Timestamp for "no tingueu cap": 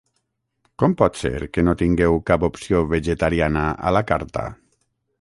1.69-2.49